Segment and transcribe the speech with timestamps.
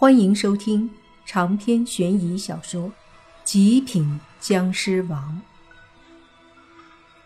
[0.00, 0.88] 欢迎收听
[1.26, 2.88] 长篇悬疑小说
[3.42, 5.42] 《极品僵尸王》，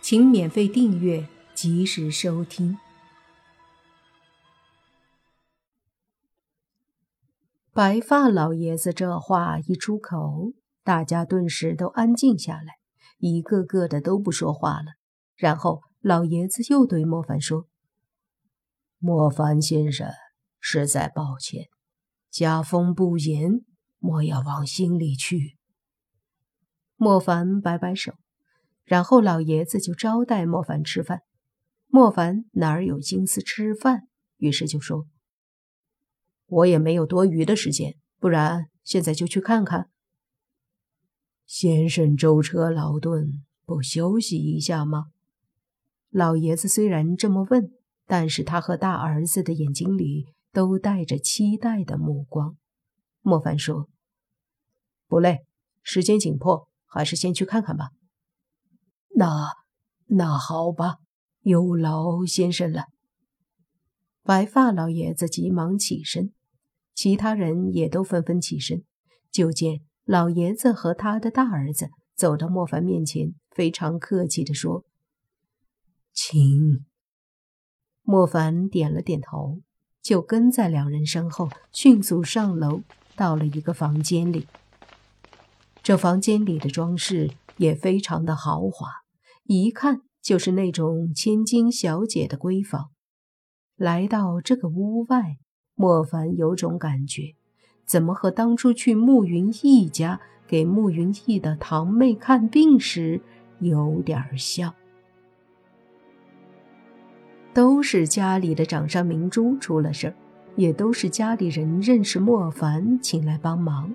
[0.01, 2.79] 请免费订阅，及时收听。
[7.75, 12.79] 白发老爷子这话一出口，大家顿时都安静下来，
[13.19, 14.95] 一个个的都不说话了。
[15.37, 17.67] 然后老爷子又对莫凡说
[18.97, 20.09] ：“莫凡先生，
[20.59, 21.67] 实在抱歉。”
[22.33, 23.63] 家风不严，
[23.99, 25.59] 莫要往心里去。
[26.97, 28.15] 莫凡摆摆手，
[28.85, 31.21] 然后老爷子就招待莫凡吃饭。
[31.89, 35.07] 莫凡哪儿有心思吃饭，于是就说
[36.49, 39.91] ：“我也没有多余的时间，不然现在就去看看。”
[41.45, 45.09] 先生舟车劳顿，不休息一下吗？
[46.09, 47.73] 老爷子虽然这么问，
[48.07, 50.29] 但是他和大儿子的眼睛里。
[50.53, 52.57] 都带着期待的目光。
[53.21, 53.89] 莫凡说
[55.09, 55.47] ：“不累，
[55.83, 57.91] 时间紧迫，还是先去看看吧。”
[59.17, 59.49] 那
[60.07, 60.99] 那好吧，
[61.41, 62.85] 有劳先生了。
[64.23, 66.33] 白发老爷子急忙起身，
[66.95, 68.85] 其他人也都纷纷起身。
[69.31, 74.85] 就见老爷子和他的大儿子走到莫凡面前，非常客气地说
[76.13, 76.85] ：“请。”
[78.03, 79.63] 莫凡点了点头。
[80.03, 82.83] 就跟在两人身后，迅速上楼，
[83.15, 84.49] 到了一个房间里。
[85.83, 88.89] 这房间里的装饰也非常的豪华，
[89.45, 92.91] 一看就是那种千金小姐的闺房。
[93.77, 95.39] 来到这个屋外，
[95.75, 97.35] 莫凡有种感觉，
[97.87, 103.21] 怎么和当初去慕云逸家给慕云逸的堂妹看病时
[103.61, 104.75] 有点像。
[107.83, 110.15] 是家里的掌上明珠出了事儿，
[110.57, 113.93] 也都是家里人认识莫凡，请来帮忙。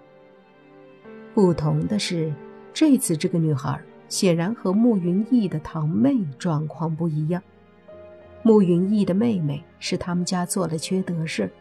[1.34, 2.34] 不同的是，
[2.74, 3.80] 这次这个女孩
[4.10, 7.42] 显然和慕云逸的堂妹状况不一样。
[8.44, 11.52] 慕云逸的妹妹是他们家做了缺德事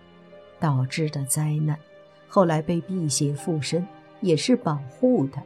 [0.58, 1.76] 导致的灾难，
[2.28, 3.86] 后来被辟邪附身，
[4.20, 5.42] 也是保护的。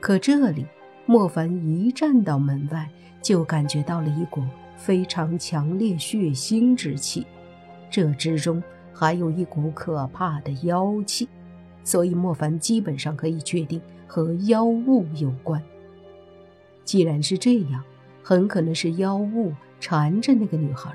[0.00, 0.66] 可这里，
[1.04, 2.88] 莫凡一站到门外，
[3.22, 4.42] 就感觉到了一股。
[4.76, 7.26] 非常强烈血腥之气，
[7.90, 11.28] 这之中还有一股可怕的妖气，
[11.82, 15.62] 所以莫凡基本上可以确定和妖物有关。
[16.84, 17.82] 既然是这样，
[18.22, 20.92] 很可能是妖物缠着那个女孩。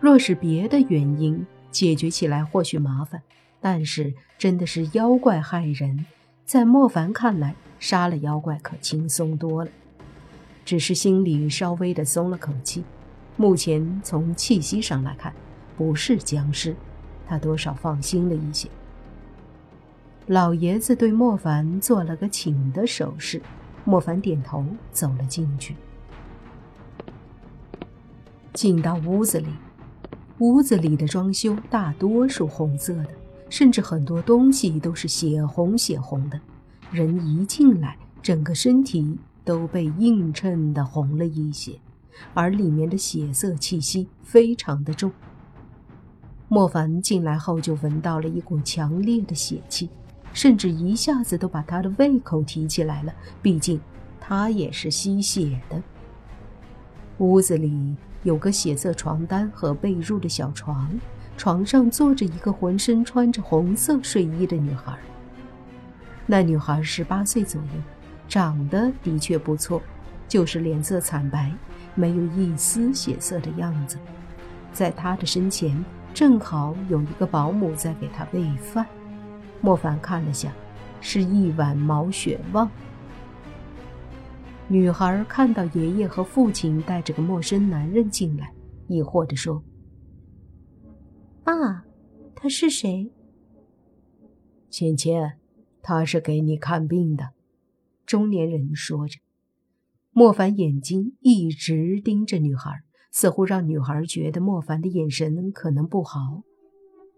[0.00, 3.22] 若是别的原因，解决起来或许麻烦，
[3.60, 6.04] 但是真的是妖怪害人，
[6.44, 9.70] 在莫凡看来，杀了妖怪可轻松多了。
[10.64, 12.84] 只是心里稍微的松了口气。
[13.36, 15.32] 目前从气息上来看，
[15.76, 16.76] 不是僵尸，
[17.26, 18.68] 他多少放心了一些。
[20.26, 23.42] 老爷子对莫凡做了个请的手势，
[23.84, 25.74] 莫凡点头走了进去。
[28.52, 29.48] 进到屋子里，
[30.38, 33.08] 屋子里的装修大多数红色的，
[33.48, 36.38] 甚至很多东西都是血红血红的。
[36.90, 39.18] 人一进来，整个身体。
[39.44, 41.78] 都被映衬的红了一些，
[42.34, 45.10] 而里面的血色气息非常的重。
[46.48, 49.88] 莫凡进来后就闻到了一股强烈的血气，
[50.32, 53.14] 甚至一下子都把他的胃口提起来了。
[53.40, 53.80] 毕竟
[54.20, 55.82] 他也是吸血的。
[57.18, 60.90] 屋子里有个血色床单和被褥的小床，
[61.36, 64.98] 床上坐着一个浑身穿着红色睡衣的女孩。
[66.26, 68.01] 那女孩十八岁左右。
[68.28, 69.82] 长得的确不错，
[70.26, 71.52] 就是脸色惨白，
[71.94, 73.98] 没有一丝血色的样子。
[74.72, 75.84] 在他的身前，
[76.14, 78.86] 正好有一个保姆在给他喂饭。
[79.60, 80.52] 莫凡看了下，
[81.00, 82.70] 是一碗毛血旺。
[84.68, 88.50] 女孩看到爷爷和父亲带着个陌生男人进来，
[88.88, 89.62] 疑惑地说
[91.44, 91.52] ：“爸，
[92.34, 93.12] 他是谁？”
[94.70, 95.32] 芊芊，
[95.82, 97.28] 他是给你看病的。
[98.04, 99.20] 中年人说着，
[100.10, 106.42] 莫凡眼睛一直盯着女孩，似乎让女孩觉得莫凡的眼神可能不好，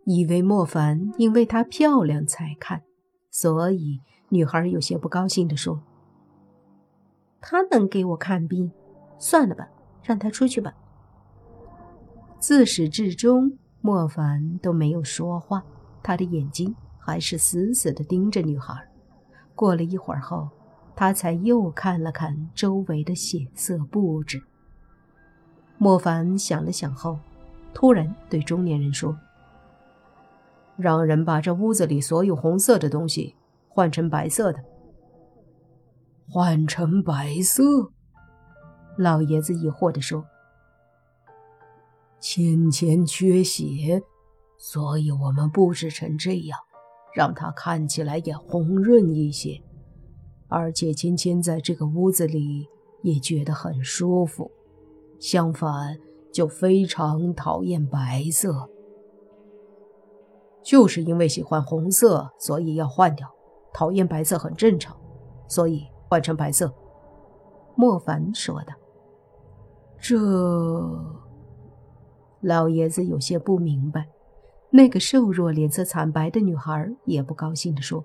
[0.04, 2.82] 以为莫凡因为她漂亮才看，
[3.30, 5.82] 所以女孩有些不高兴地说
[7.40, 8.70] ：“他能给我看病？
[9.18, 9.68] 算了吧，
[10.02, 10.74] 让他出去吧。”
[12.38, 15.64] 自始至终，莫凡都没有说话，
[16.02, 18.74] 他的眼睛还是死死地盯着女孩。
[19.54, 20.48] 过了一会儿后。
[20.96, 24.42] 他才又看了看周围的血色布置。
[25.76, 27.18] 莫凡想了想后，
[27.72, 29.18] 突然对中年人说
[30.78, 33.34] ：“让人把这屋子里所有红色的东西
[33.68, 34.64] 换成白色的。
[36.28, 37.62] 换成白色？
[38.96, 40.24] 老爷子疑惑地说
[42.20, 44.02] ：“芊芊缺血，
[44.56, 46.58] 所以我们布置成这样，
[47.14, 49.60] 让她看起来也红润一些。
[50.54, 52.68] 而且芊芊在这个屋子里
[53.02, 54.48] 也觉得很舒服。
[55.18, 55.98] 相反，
[56.32, 58.70] 就非常讨厌白色。”
[60.62, 63.28] 就是因为喜欢红色，所以要换掉。
[63.72, 64.96] 讨厌白色很正常，
[65.48, 66.72] 所以换成白色。
[67.74, 68.72] 莫凡说道
[69.98, 70.16] ：“这……”
[72.40, 74.08] 老爷子有些不明白。
[74.70, 78.04] 那个瘦弱、脸色惨白的女孩也不高兴地说：“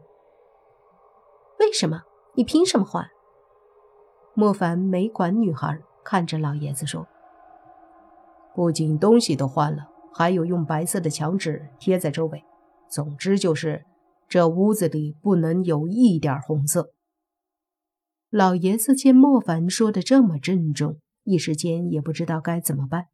[1.60, 2.02] 为什么？
[2.36, 3.08] 你凭什么换？”
[4.36, 7.08] 莫凡没管女孩，看着老爷子说
[8.56, 12.44] ：“不仅东西都换了，还有用白色的墙纸贴在周围。”
[12.90, 13.86] 总之就是，
[14.28, 16.92] 这屋子里不能有一点红色。
[18.32, 23.08] 老爷子见莫凡说的这么郑重，一时间也不知道该怎么办。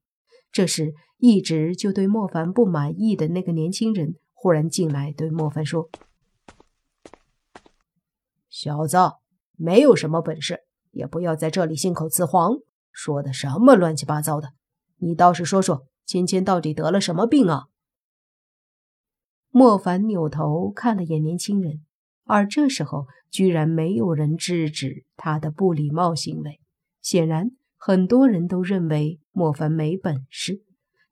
[0.51, 5.89] 这时，一直就对莫凡不满意的那个年轻人忽然进来，对莫凡说
[8.57, 8.97] ：“小子，
[9.57, 10.61] 没有什么本事，
[10.91, 12.53] 也不要在这里信口雌黄，
[12.89, 14.53] 说的什么乱七八糟的。
[14.95, 17.65] 你倒是说说，芊芊到底得了什么病啊？”
[19.51, 21.83] 莫凡扭头看了眼年轻人，
[22.23, 26.61] 而这时候居然没有人制止他的不礼貌行为。
[27.01, 30.63] 显然，很多人都认为莫凡没本事，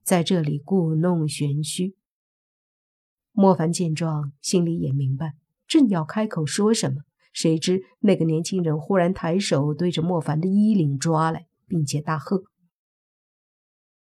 [0.01, 1.97] 在这里故弄玄虚。
[3.33, 5.33] 莫凡见状，心里也明白，
[5.67, 7.01] 正要开口说什么，
[7.33, 12.43] 谁知那个年轻人忽然抬手对着莫凡的衣领抓来，并且大喝：“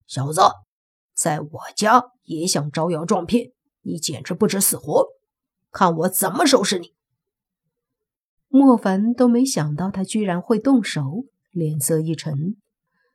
[0.07, 0.41] 小子，
[1.13, 3.51] 在我家也想招摇撞骗！”
[3.83, 5.07] 你简直不知死活！
[5.71, 6.95] 看我怎么收拾你！
[8.49, 12.57] 莫凡都没想到他居然会动手，脸色一沉，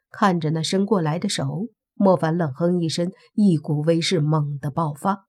[0.09, 5.25] 看着那伸过来的手，莫凡冷哼一声，一股威势猛地爆发，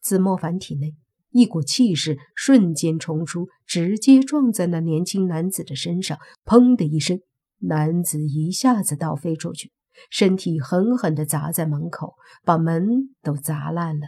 [0.00, 0.94] 自莫凡体内
[1.36, 7.20] 一股气势瞬间冲出，直接撞在那年轻男子的身上，砰的一声，
[7.58, 9.70] 男子一下子倒飞出去，
[10.08, 14.06] 身体狠狠地砸在门口，把门都砸烂了。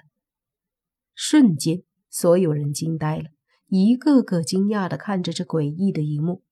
[1.14, 3.24] 瞬间，所有人惊呆了，
[3.66, 6.42] 一个个惊讶地看着这诡异的一幕。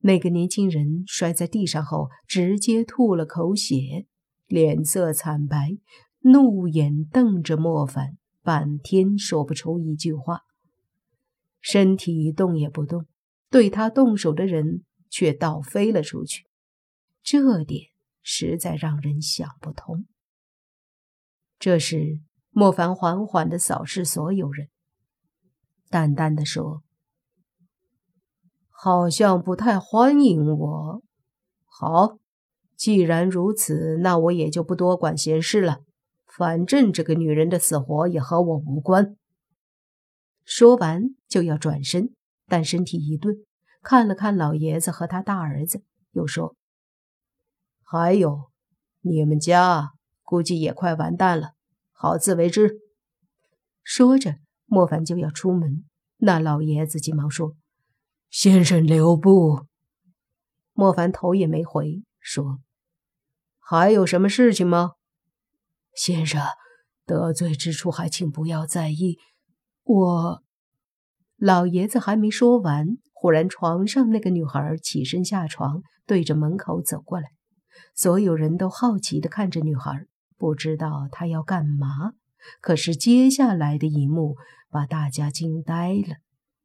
[0.00, 4.04] 那个年轻人摔在地上后，直接吐了口血，
[4.46, 5.78] 脸色惨白，
[6.20, 10.42] 怒眼瞪着莫凡，半天说不出一句话，
[11.60, 13.06] 身体动也不动，
[13.50, 16.46] 对他动手的人却倒飞了出去，
[17.22, 17.90] 这点
[18.22, 20.06] 实在让人想不通。
[21.58, 22.20] 这时。
[22.52, 24.70] 莫凡缓缓地扫视所有人，
[25.88, 26.82] 淡淡的说
[28.68, 31.02] ：“好像不太欢迎我。
[31.64, 32.18] 好，
[32.74, 35.84] 既然如此，那我也就不多管闲事了。
[36.40, 39.14] 反正这个女人的死活也和我无关。”
[40.42, 42.14] 说完就要转身，
[42.46, 43.36] 但身体一顿，
[43.82, 45.82] 看了看老爷子和他大儿子，
[46.12, 46.56] 又说
[47.84, 48.50] ：“还有，
[49.02, 49.92] 你们家
[50.22, 51.50] 估计也快完蛋了。”
[51.92, 52.78] 好自为之。
[53.82, 55.84] 说着，莫凡就要出门，
[56.16, 57.54] 那老爷子急忙说
[58.30, 59.66] ：“先生留步。”
[60.72, 62.60] 莫凡头也没回，说
[63.60, 64.92] ：“还有什么事情吗？”
[65.94, 66.42] 先生，
[67.06, 69.18] 得罪之处还请不要在意。
[69.84, 70.42] 我……
[71.36, 77.30] 老爷子还没说完，忽然床上那个女孩起身下床，对着门口走过来，
[77.94, 80.06] 所有人都好奇地看着女孩。
[80.36, 82.12] 不知道她要干嘛，
[82.60, 84.36] 可是接下来的一幕
[84.70, 86.16] 把大家惊呆了。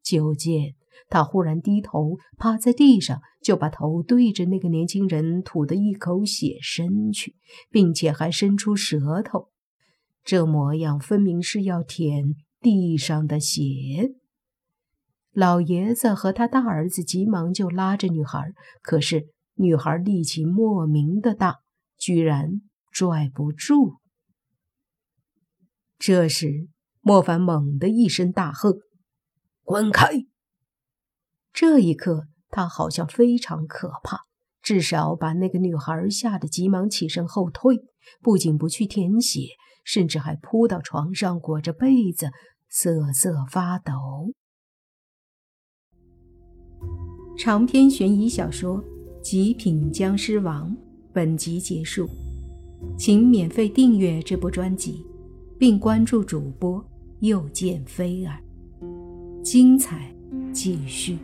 [0.03, 0.75] 就见
[1.09, 7.35] 他忽然低头趴在地上，就把头对着那个年轻人吐的一口血伸去，
[7.69, 9.49] 并且还伸出舌头，
[10.23, 14.13] 这模样分明是要舔地上的血。
[15.31, 21.57] 老爷子和他大儿子急忙就拉着女孩，可是女孩力气莫名的大，
[21.97, 22.61] 居然。
[22.97, 23.95] 拽不住。
[25.99, 26.69] 这时，
[27.01, 28.77] 莫凡猛地一声大喝
[29.65, 30.27] ：“滚开！”
[31.55, 34.25] 这一刻，他好像非常可怕，
[34.61, 37.77] 至少把那个女孩吓得急忙起身后退，
[38.21, 39.39] 不仅不去舔血，
[39.85, 42.27] 甚至还扑到床上裹着被子
[42.69, 43.93] 瑟瑟发抖。
[47.37, 48.83] 长篇悬疑小说
[49.21, 50.69] 《极品僵尸王》
[51.13, 52.05] 本集结束。
[52.97, 55.05] 请免费订阅这部专辑，
[55.57, 56.85] 并关注主播
[57.21, 58.37] 又见菲儿。
[59.41, 60.13] 精彩
[60.51, 61.17] 继续。